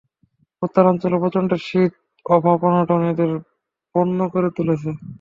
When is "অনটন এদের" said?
2.67-3.31